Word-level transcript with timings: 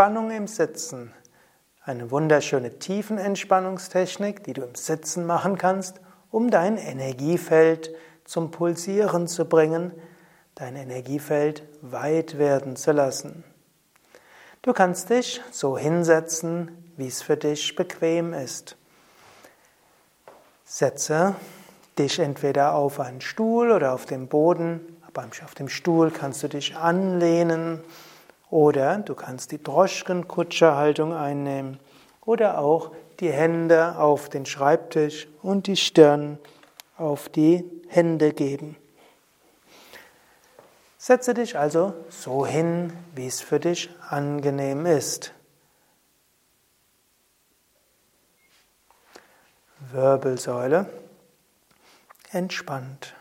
Entspannung 0.00 0.30
im 0.30 0.46
Sitzen. 0.46 1.12
Eine 1.84 2.10
wunderschöne 2.10 2.78
Tiefenentspannungstechnik, 2.78 4.42
die 4.44 4.54
du 4.54 4.62
im 4.62 4.74
Sitzen 4.74 5.26
machen 5.26 5.58
kannst, 5.58 6.00
um 6.30 6.50
dein 6.50 6.78
Energiefeld 6.78 7.94
zum 8.24 8.50
Pulsieren 8.50 9.28
zu 9.28 9.44
bringen, 9.44 9.92
dein 10.54 10.74
Energiefeld 10.76 11.64
weit 11.82 12.38
werden 12.38 12.76
zu 12.76 12.92
lassen. 12.92 13.44
Du 14.62 14.72
kannst 14.72 15.10
dich 15.10 15.42
so 15.50 15.76
hinsetzen, 15.76 16.70
wie 16.96 17.08
es 17.08 17.20
für 17.20 17.36
dich 17.36 17.76
bequem 17.76 18.32
ist. 18.32 18.78
Setze 20.64 21.34
dich 21.98 22.20
entweder 22.20 22.72
auf 22.72 23.00
einen 23.00 23.20
Stuhl 23.20 23.70
oder 23.70 23.92
auf 23.92 24.06
den 24.06 24.28
Boden. 24.28 24.80
Auf 25.44 25.54
dem 25.54 25.68
Stuhl 25.68 26.10
kannst 26.10 26.42
du 26.42 26.48
dich 26.48 26.74
anlehnen 26.74 27.84
oder 28.50 28.98
du 28.98 29.14
kannst 29.14 29.52
die 29.52 29.62
Droschkenkutscherhaltung 29.62 31.14
einnehmen 31.14 31.78
oder 32.24 32.58
auch 32.58 32.92
die 33.20 33.30
Hände 33.30 33.96
auf 33.98 34.28
den 34.28 34.46
Schreibtisch 34.46 35.28
und 35.42 35.66
die 35.66 35.76
Stirn 35.76 36.38
auf 36.96 37.28
die 37.28 37.64
Hände 37.88 38.32
geben. 38.32 38.76
Setze 40.98 41.32
dich 41.32 41.56
also 41.56 41.94
so 42.10 42.44
hin, 42.46 42.92
wie 43.14 43.26
es 43.26 43.40
für 43.40 43.58
dich 43.58 43.88
angenehm 44.08 44.84
ist. 44.84 45.32
Wirbelsäule 49.92 50.90
entspannt. 52.32 53.14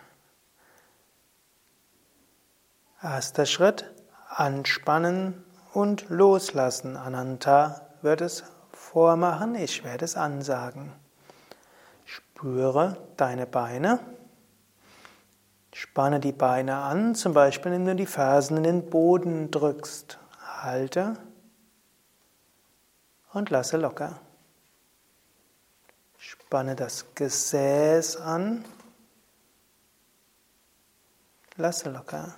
Erster 3.02 3.46
Schritt, 3.46 3.90
anspannen 4.30 5.44
und 5.74 6.10
loslassen. 6.10 6.96
Ananta 6.96 7.82
wird 8.02 8.22
es 8.22 8.44
vormachen, 8.72 9.56
ich 9.56 9.84
werde 9.84 10.06
es 10.06 10.16
ansagen. 10.16 10.92
Spüre 12.06 12.98
deine 13.18 13.46
Beine. 13.46 14.00
Spanne 15.74 16.20
die 16.20 16.32
Beine 16.32 16.78
an, 16.78 17.16
zum 17.16 17.34
Beispiel 17.34 17.74
indem 17.74 17.98
du 17.98 18.04
die 18.04 18.06
Fersen 18.06 18.58
in 18.58 18.64
den 18.64 18.90
Boden 18.90 19.52
drückst. 19.52 20.18
Halte 20.62 21.14
und 23.34 23.50
lasse 23.50 23.78
locker. 23.78 24.20
Spanne 26.18 26.76
das 26.76 27.06
Gesäß 27.16 28.18
an. 28.18 28.66
Lasse 31.56 31.90
locker. 31.90 32.36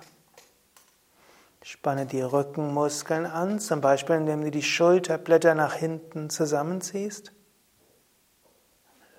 Spanne 1.64 2.06
die 2.06 2.22
Rückenmuskeln 2.22 3.24
an, 3.24 3.60
zum 3.60 3.80
Beispiel 3.80 4.16
indem 4.16 4.42
du 4.42 4.50
die 4.50 4.62
Schulterblätter 4.62 5.54
nach 5.54 5.74
hinten 5.74 6.28
zusammenziehst. 6.28 7.32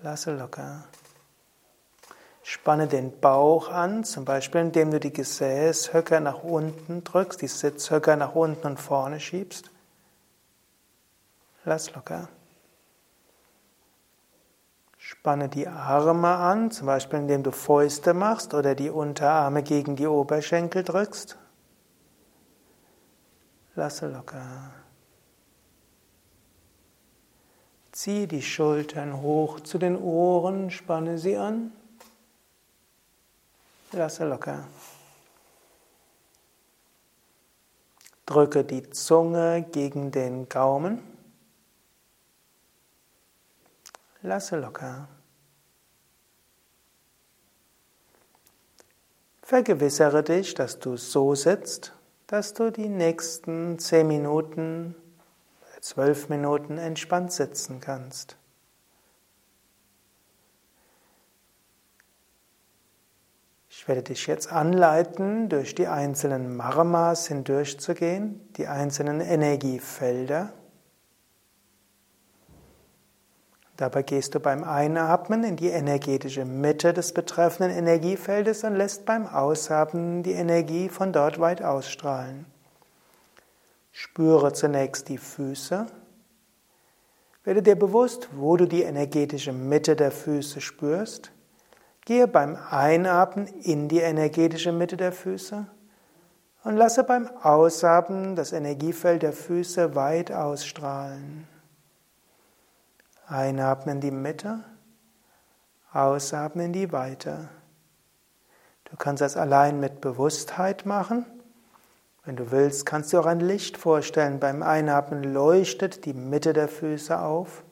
Lasse 0.02 0.36
locker. 0.36 0.84
Spanne 2.42 2.88
den 2.88 3.18
Bauch 3.22 3.70
an, 3.70 4.04
zum 4.04 4.26
Beispiel 4.26 4.60
indem 4.60 4.92
du 4.92 5.00
die 5.00 5.14
Gesäßhöcker 5.14 6.20
nach 6.20 6.44
unten 6.44 7.06
drückst, 7.06 7.42
die 7.42 7.48
Sitzhöcker 7.48 8.18
nach 8.18 8.36
unten 8.36 8.68
und 8.68 8.78
vorne 8.78 9.22
schiebst. 9.22 9.72
Lass 11.64 11.94
locker. 11.94 12.28
Spanne 14.98 15.48
die 15.48 15.70
Arme 15.70 16.36
an, 16.36 16.72
zum 16.72 16.88
Beispiel 16.88 17.20
indem 17.20 17.44
du 17.44 17.52
Fäuste 17.52 18.14
machst 18.14 18.54
oder 18.54 18.76
die 18.76 18.90
Unterarme 18.90 19.64
gegen 19.64 19.96
die 19.96 20.08
Oberschenkel 20.08 20.84
drückst. 20.84 21.38
Lasse 23.76 24.08
locker. 24.08 24.72
Zieh 27.92 28.28
die 28.28 28.42
Schultern 28.42 29.22
hoch 29.22 29.60
zu 29.60 29.78
den 29.78 29.96
Ohren, 29.96 30.70
spanne 30.70 31.18
sie 31.18 31.38
an. 31.38 31.72
Lasse 33.92 34.26
locker. 34.26 34.68
Drücke 38.26 38.64
die 38.64 38.90
Zunge 38.90 39.64
gegen 39.72 40.12
den 40.12 40.50
Gaumen. 40.50 41.02
Lasse 44.22 44.58
locker. 44.58 45.08
Vergewissere 49.42 50.24
dich, 50.24 50.54
dass 50.54 50.80
du 50.80 50.96
so 50.98 51.36
sitzt, 51.36 51.94
dass 52.34 52.56
du 52.56 52.72
die 52.72 52.90
nächsten 52.90 53.78
zehn 53.78 54.08
Minuten, 54.08 54.96
zwölf 55.82 56.30
Minuten 56.30 56.80
entspannt 56.80 57.32
sitzen 57.32 57.80
kannst. 57.80 58.38
Ich 63.70 63.88
werde 63.88 64.02
dich 64.02 64.26
jetzt 64.26 64.52
anleiten, 64.52 65.48
durch 65.48 65.76
die 65.76 65.86
einzelnen 65.86 66.58
Marmas 66.58 67.28
hindurchzugehen, 67.28 68.52
die 68.54 68.66
einzelnen 68.66 69.22
Energiefelder. 69.22 70.54
Dabei 73.78 74.04
gehst 74.04 74.36
du 74.36 74.40
beim 74.40 74.64
Einatmen 74.64 75.44
in 75.44 75.56
die 75.56 75.70
energetische 75.70 76.46
Mitte 76.46 76.94
des 76.94 77.12
betreffenden 77.12 77.76
Energiefeldes 77.76 78.64
und 78.64 78.76
lässt 78.76 79.06
beim 79.06 79.26
Ausatmen 79.26 80.22
die 80.22 80.34
Energie 80.34 80.90
von 80.90 81.12
dort 81.12 81.40
weit 81.40 81.64
ausstrahlen. 81.64 82.46
Spüre 83.92 84.54
zunächst 84.54 85.10
die 85.10 85.18
Füße. 85.18 85.88
Werde 87.44 87.64
dir 87.64 87.76
bewusst, 87.76 88.30
wo 88.36 88.58
du 88.58 88.68
die 88.68 88.84
energetische 88.84 89.54
Mitte 89.54 89.96
der 89.96 90.12
Füße 90.12 90.62
spürst. 90.62 91.32
Gehe 92.06 92.28
beim 92.28 92.58
Einatmen 92.70 93.48
in 93.48 93.88
die 93.88 94.00
energetische 94.00 94.72
Mitte 94.72 94.98
der 94.98 95.12
Füße 95.12 95.66
und 96.64 96.78
lasse 96.78 97.04
beim 97.04 97.28
Ausatmen 97.42 98.36
das 98.36 98.54
Energiefeld 98.54 99.24
der 99.24 99.34
Füße 99.34 99.96
weit 99.96 100.32
ausstrahlen. 100.32 101.48
Einatmen 103.28 103.96
in 103.96 104.02
die 104.02 104.12
Mitte, 104.12 104.64
ausatmen 105.92 106.68
in 106.68 106.74
die 106.74 106.92
Weite. 106.92 107.50
Du 108.86 108.98
kannst 108.98 109.22
das 109.22 109.38
allein 109.38 109.80
mit 109.80 110.02
Bewusstheit 110.02 110.86
machen. 110.86 111.26
Wenn 112.26 112.36
du 112.36 112.52
willst, 112.52 112.86
kannst 112.86 113.12
du 113.12 113.20
auch 113.20 113.26
ein 113.26 113.40
Licht 113.40 113.78
vorstellen. 113.78 114.40
Beim 114.40 114.64
Einatmen 114.64 115.24
leuchtet 115.24 116.06
die 116.06 116.14
Mitte 116.14 116.54
der 116.54 116.68
Füße 116.68 117.20
auf. 117.20 117.64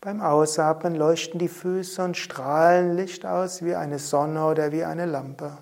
Beim 0.00 0.20
Ausatmen 0.20 0.94
leuchten 0.94 1.38
die 1.38 1.48
Füße 1.48 2.02
und 2.02 2.16
strahlen 2.16 2.96
Licht 2.96 3.26
aus 3.26 3.62
wie 3.62 3.74
eine 3.74 3.98
Sonne 3.98 4.46
oder 4.46 4.72
wie 4.72 4.84
eine 4.84 5.06
Lampe. 5.06 5.58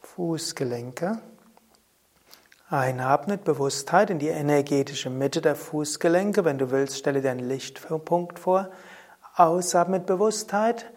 Fußgelenke. 0.00 1.20
Einatmen 2.70 3.38
mit 3.38 3.44
Bewusstheit 3.44 4.10
in 4.10 4.20
die 4.20 4.28
energetische 4.28 5.10
Mitte 5.10 5.40
der 5.40 5.56
Fußgelenke. 5.56 6.44
Wenn 6.44 6.58
du 6.58 6.70
willst, 6.70 6.98
stelle 6.98 7.20
dir 7.20 7.32
einen 7.32 7.48
Lichtpunkt 7.48 8.38
vor. 8.38 8.70
Ausatmen 9.34 9.98
mit 9.98 10.06
Bewusstheit. 10.06 10.88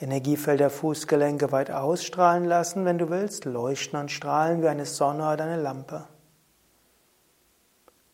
Energiefeld 0.00 0.60
der 0.60 0.70
Fußgelenke 0.70 1.52
weit 1.52 1.70
ausstrahlen 1.70 2.46
lassen, 2.46 2.86
wenn 2.86 2.96
du 2.96 3.10
willst. 3.10 3.44
Leuchten 3.44 4.00
und 4.00 4.10
strahlen 4.10 4.62
wie 4.62 4.68
eine 4.68 4.86
Sonne 4.86 5.30
oder 5.30 5.44
eine 5.44 5.60
Lampe. 5.60 6.06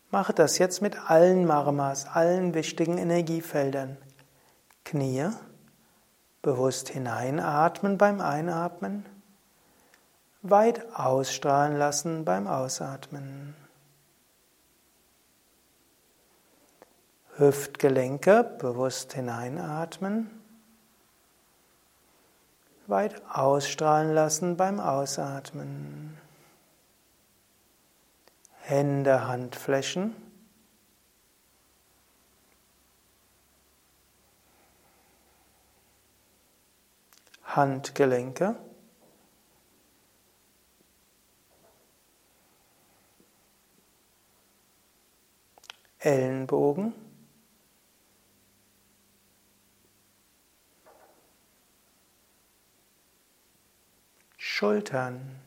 Mache 0.09 0.33
das 0.33 0.57
jetzt 0.57 0.81
mit 0.81 1.09
allen 1.09 1.45
Marmas, 1.45 2.07
allen 2.07 2.53
wichtigen 2.53 2.97
Energiefeldern. 2.97 3.95
Knie. 4.83 5.29
Bewusst 6.41 6.89
hineinatmen 6.89 7.97
beim 7.97 8.19
Einatmen 8.19 9.05
weit 10.41 10.95
ausstrahlen 10.95 11.77
lassen 11.77 12.25
beim 12.25 12.47
Ausatmen. 12.47 13.55
Hüftgelenke 17.37 18.43
bewusst 18.43 19.13
hineinatmen. 19.13 20.31
Weit 22.87 23.21
ausstrahlen 23.29 24.13
lassen 24.13 24.57
beim 24.57 24.79
Ausatmen. 24.79 26.17
Hände, 28.61 29.27
Handflächen. 29.27 30.15
Handgelenke. 37.43 38.55
Ellenbogen. 46.47 46.93
Schultern. 54.37 55.39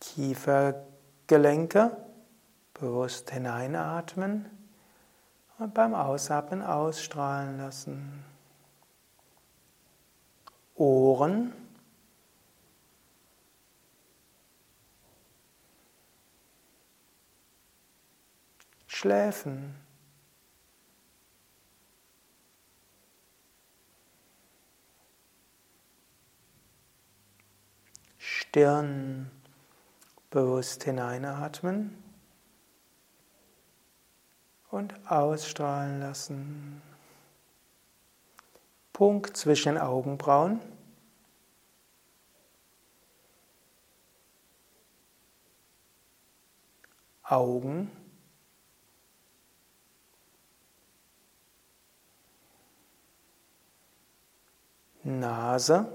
Kiefergelenke 0.00 1.96
bewusst 2.74 3.30
hineinatmen 3.30 4.46
und 5.58 5.74
beim 5.74 5.94
Ausatmen 5.94 6.62
ausstrahlen 6.62 7.58
lassen. 7.58 8.24
Ohren. 10.74 11.65
Schläfen. 18.96 19.74
Stirn 28.16 29.30
bewusst 30.30 30.84
hineinatmen 30.84 32.02
und 34.70 34.94
ausstrahlen 35.10 36.00
lassen. 36.00 36.80
Punkt 38.94 39.36
zwischen 39.36 39.76
Augenbrauen. 39.76 40.58
Augen. 47.24 47.90
Nase. 55.06 55.86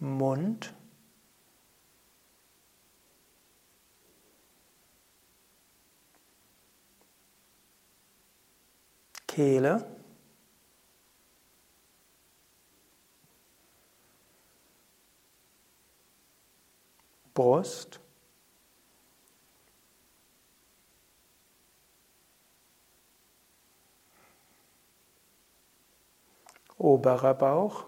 Mund. 0.00 0.74
Kehle. 9.28 9.86
Brust. 17.32 18.00
Oberer 26.82 27.34
Bauch. 27.34 27.84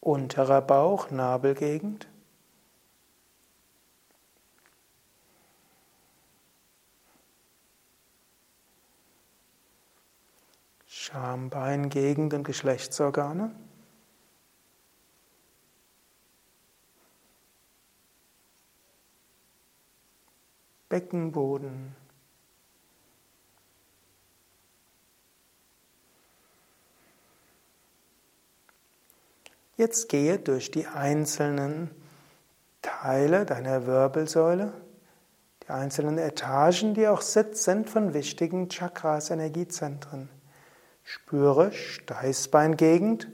Unterer 0.00 0.60
Bauch, 0.60 1.10
Nabelgegend. 1.10 2.06
Schambeingegend 10.86 12.34
und 12.34 12.44
Geschlechtsorgane. 12.44 13.54
Beckenboden. 20.90 22.01
Jetzt 29.82 30.08
gehe 30.08 30.38
durch 30.38 30.70
die 30.70 30.86
einzelnen 30.86 31.90
Teile 32.82 33.44
deiner 33.44 33.84
Wirbelsäule, 33.84 34.72
die 35.64 35.70
einzelnen 35.70 36.18
Etagen, 36.18 36.94
die 36.94 37.08
auch 37.08 37.20
Sitz 37.20 37.64
sind 37.64 37.90
von 37.90 38.14
wichtigen 38.14 38.68
Chakras, 38.68 39.30
Energiezentren. 39.30 40.28
Spüre 41.02 41.72
Steißbeingegend, 41.72 43.26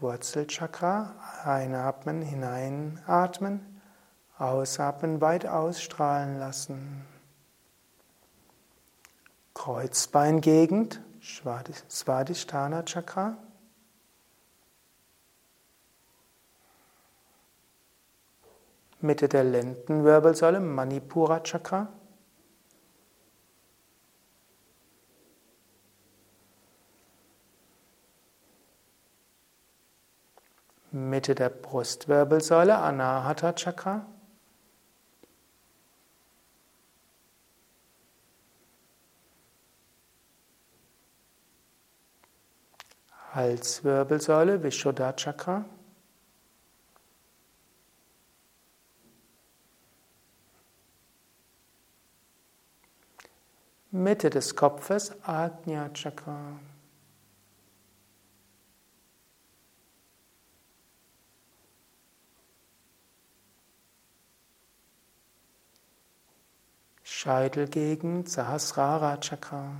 Wurzelchakra, 0.00 1.14
einatmen, 1.44 2.20
hineinatmen, 2.20 3.80
ausatmen, 4.38 5.20
weit 5.20 5.46
ausstrahlen 5.46 6.40
lassen. 6.40 7.06
Kreuzbeingegend, 9.54 11.00
Svadhisthana 11.20 12.82
Chakra. 12.82 13.36
Mitte 19.02 19.28
der 19.28 19.42
Lendenwirbelsäule, 19.42 20.60
Manipura 20.60 21.40
Chakra. 21.40 21.88
Mitte 30.92 31.34
der 31.34 31.48
Brustwirbelsäule, 31.48 32.78
Anahata 32.78 33.52
Chakra. 33.54 34.06
Halswirbelsäule, 43.34 44.62
Vishuddha 44.62 45.12
Chakra. 45.14 45.64
Mitte 53.94 54.30
des 54.30 54.56
Kopfes, 54.56 55.14
Ajna 55.22 55.90
Chakra. 55.92 56.58
Scheitelgegend, 67.04 68.30
Sahasrara 68.30 69.18
Chakra. 69.20 69.74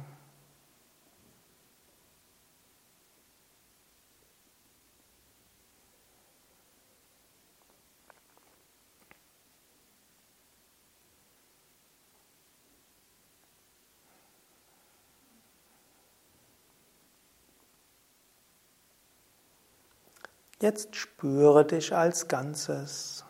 Jetzt 20.63 20.95
spüre 20.95 21.65
dich 21.65 21.93
als 21.93 22.29
Ganzes. 22.29 23.25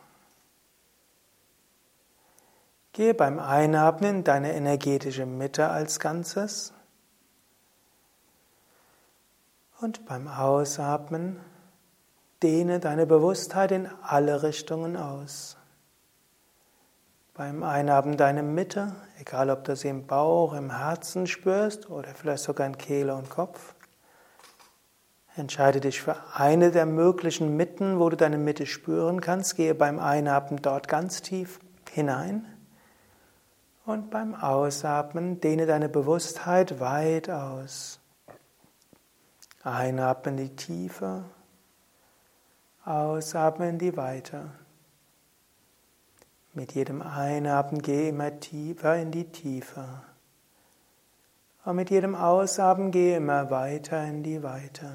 Gehe 2.91 3.15
beim 3.15 3.39
Einatmen 3.39 4.17
in 4.17 4.23
deine 4.23 4.53
energetische 4.53 5.25
Mitte 5.25 5.69
als 5.69 5.99
Ganzes 5.99 6.73
und 9.81 10.05
beim 10.05 10.27
Ausatmen 10.27 11.39
dehne 12.43 12.79
deine 12.79 13.07
Bewusstheit 13.07 13.71
in 13.71 13.89
alle 14.03 14.43
Richtungen 14.43 14.95
aus. 14.95 15.57
Beim 17.33 17.63
Einatmen 17.63 18.15
deine 18.15 18.43
Mitte, 18.43 18.93
egal 19.19 19.49
ob 19.49 19.63
du 19.63 19.75
sie 19.75 19.87
im 19.87 20.05
Bauch, 20.05 20.53
im 20.53 20.69
Herzen 20.69 21.25
spürst 21.25 21.89
oder 21.89 22.13
vielleicht 22.13 22.43
sogar 22.43 22.67
in 22.67 22.77
Kehle 22.77 23.15
und 23.15 23.31
Kopf. 23.31 23.73
Entscheide 25.35 25.79
dich 25.79 25.99
für 25.99 26.15
eine 26.35 26.69
der 26.69 26.85
möglichen 26.85 27.57
Mitten, 27.57 27.99
wo 27.99 28.09
du 28.09 28.15
deine 28.15 28.37
Mitte 28.37 28.67
spüren 28.67 29.19
kannst. 29.19 29.55
Gehe 29.55 29.73
beim 29.73 29.97
Einatmen 29.97 30.61
dort 30.61 30.87
ganz 30.87 31.23
tief 31.23 31.59
hinein. 31.91 32.45
Und 33.85 34.11
beim 34.11 34.35
Ausatmen 34.35 35.41
dehne 35.41 35.65
deine 35.65 35.89
Bewusstheit 35.89 36.79
weit 36.79 37.29
aus. 37.29 37.99
Einatmen 39.63 40.37
in 40.37 40.45
die 40.45 40.55
Tiefe, 40.55 41.23
ausatmen 42.85 43.69
in 43.69 43.79
die 43.79 43.97
Weite. 43.97 44.51
Mit 46.53 46.73
jedem 46.73 47.01
Einatmen 47.01 47.81
gehe 47.81 48.09
immer 48.09 48.39
tiefer 48.39 48.97
in 48.97 49.11
die 49.11 49.31
Tiefe. 49.31 50.03
Und 51.65 51.77
mit 51.77 51.89
jedem 51.89 52.13
Ausatmen 52.13 52.91
gehe 52.91 53.17
immer 53.17 53.49
weiter 53.49 54.03
in 54.05 54.21
die 54.21 54.43
Weite. 54.43 54.91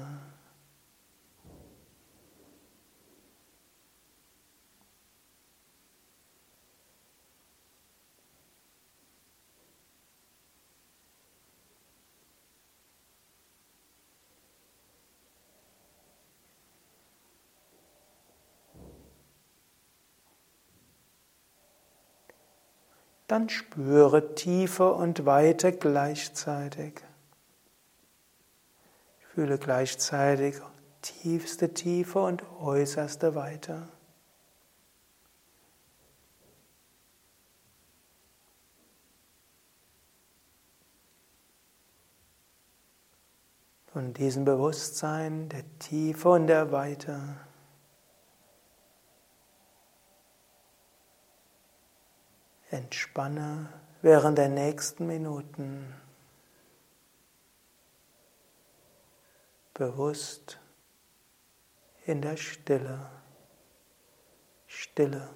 Dann 23.29 23.47
spüre 23.47 24.33
Tiefe 24.33 24.91
und 24.91 25.27
Weite 25.27 25.71
gleichzeitig. 25.71 26.99
Fühle 29.19 29.59
gleichzeitig 29.59 30.55
tiefste 31.03 31.71
Tiefe 31.71 32.23
und 32.23 32.43
äußerste 32.59 33.35
Weite. 33.35 33.87
Von 43.93 44.15
diesem 44.15 44.43
Bewusstsein 44.43 45.49
der 45.49 45.65
Tiefe 45.77 46.29
und 46.29 46.47
der 46.47 46.71
Weite. 46.71 47.19
Entspanne 52.71 53.67
während 54.01 54.37
der 54.37 54.49
nächsten 54.49 55.07
Minuten. 55.07 55.93
Bewusst 59.73 60.59
in 62.05 62.21
der 62.21 62.37
Stille. 62.37 63.09
Stille. 64.67 65.29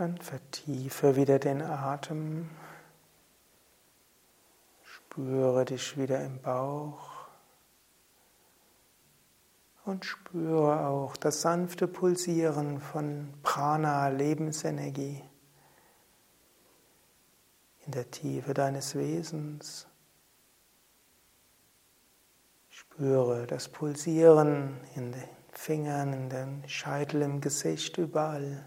Dann 0.00 0.16
vertiefe 0.16 1.14
wieder 1.14 1.38
den 1.38 1.60
Atem. 1.60 2.48
Spüre 4.82 5.66
dich 5.66 5.98
wieder 5.98 6.24
im 6.24 6.40
Bauch. 6.40 7.28
Und 9.84 10.06
spüre 10.06 10.86
auch 10.86 11.18
das 11.18 11.42
sanfte 11.42 11.86
Pulsieren 11.86 12.80
von 12.80 13.34
Prana, 13.42 14.08
Lebensenergie, 14.08 15.22
in 17.84 17.92
der 17.92 18.10
Tiefe 18.10 18.54
deines 18.54 18.94
Wesens. 18.94 19.86
Spüre 22.70 23.46
das 23.46 23.68
Pulsieren 23.68 24.80
in 24.94 25.12
den 25.12 25.28
Fingern, 25.52 26.14
in 26.14 26.30
den 26.30 26.68
Scheitel, 26.70 27.20
im 27.20 27.42
Gesicht, 27.42 27.98
überall. 27.98 28.64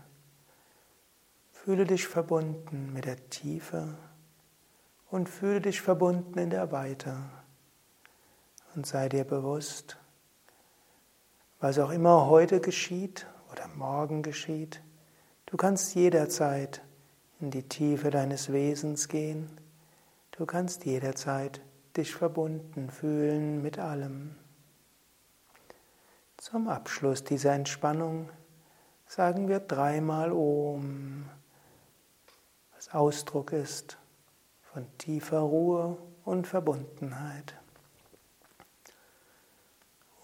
Fühle 1.63 1.85
dich 1.85 2.09
verbunden 2.09 2.91
mit 2.91 3.05
der 3.05 3.29
Tiefe 3.29 3.97
und 5.09 5.29
fühle 5.29 5.61
dich 5.61 5.79
verbunden 5.79 6.37
in 6.37 6.49
der 6.49 6.73
Weite. 6.73 7.15
Und 8.75 8.85
sei 8.85 9.07
dir 9.07 9.23
bewusst, 9.23 9.97
was 11.61 11.79
auch 11.79 11.91
immer 11.91 12.25
heute 12.25 12.59
geschieht 12.59 13.27
oder 13.49 13.69
morgen 13.69 14.23
geschieht, 14.23 14.81
du 15.45 15.55
kannst 15.55 15.95
jederzeit 15.95 16.81
in 17.39 17.49
die 17.49 17.63
Tiefe 17.63 18.09
deines 18.09 18.51
Wesens 18.51 19.07
gehen. 19.07 19.49
Du 20.31 20.45
kannst 20.45 20.83
jederzeit 20.83 21.61
dich 21.95 22.13
verbunden 22.13 22.89
fühlen 22.89 23.61
mit 23.61 23.79
allem. 23.79 24.35
Zum 26.35 26.67
Abschluss 26.67 27.23
dieser 27.23 27.53
Entspannung 27.53 28.29
sagen 29.07 29.47
wir 29.47 29.61
dreimal 29.61 30.33
Om 30.33 31.29
was 32.83 32.93
Ausdruck 32.93 33.53
ist 33.53 33.97
von 34.61 34.85
tiefer 34.97 35.39
Ruhe 35.39 35.97
und 36.25 36.47
Verbundenheit. 36.47 37.55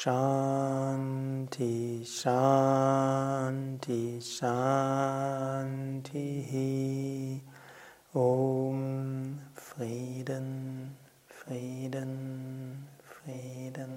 Shanti, 0.03 2.01
Shanti, 2.03 2.59
Om, 8.11 9.39
Frieden, 9.53 10.97
Frieden, 11.27 12.87
Frieden. 13.03 13.91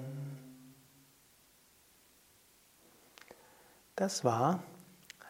Das 3.95 4.23
war 4.23 4.61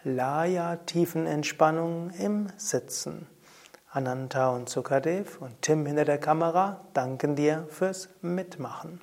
Laya 0.04 0.76
Tiefenentspannung 0.76 2.10
im 2.20 2.50
Sitzen. 2.58 3.28
Ananta 3.92 4.50
und 4.50 4.68
Sukadev 4.68 5.40
und 5.40 5.62
Tim 5.62 5.86
hinter 5.86 6.04
der 6.04 6.18
Kamera 6.18 6.86
danken 6.94 7.38
dir 7.38 7.66
fürs 7.70 8.10
Mitmachen. 8.22 9.00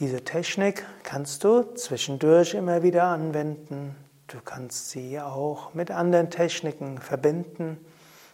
Diese 0.00 0.24
Technik 0.24 0.84
kannst 1.04 1.44
du 1.44 1.62
zwischendurch 1.74 2.54
immer 2.54 2.82
wieder 2.82 3.04
anwenden. 3.04 3.94
Du 4.26 4.40
kannst 4.44 4.90
sie 4.90 5.20
auch 5.20 5.72
mit 5.72 5.92
anderen 5.92 6.30
Techniken 6.30 6.98
verbinden 6.98 7.78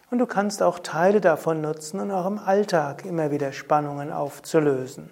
und 0.09 0.17
du 0.17 0.25
kannst 0.25 0.63
auch 0.63 0.79
Teile 0.79 1.21
davon 1.21 1.61
nutzen 1.61 1.99
und 1.99 2.09
auch 2.09 2.25
im 2.25 2.39
Alltag 2.39 3.05
immer 3.05 3.29
wieder 3.29 3.51
Spannungen 3.51 4.11
aufzulösen. 4.11 5.11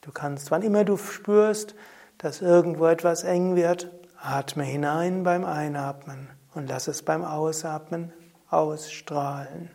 Du 0.00 0.10
kannst, 0.10 0.50
wann 0.50 0.62
immer 0.62 0.84
du 0.84 0.96
spürst, 0.96 1.76
dass 2.18 2.40
irgendwo 2.40 2.86
etwas 2.86 3.22
eng 3.22 3.54
wird, 3.54 3.92
atme 4.20 4.64
hinein 4.64 5.22
beim 5.22 5.44
Einatmen 5.44 6.30
und 6.52 6.68
lass 6.68 6.88
es 6.88 7.04
beim 7.04 7.24
Ausatmen 7.24 8.12
ausstrahlen. 8.48 9.70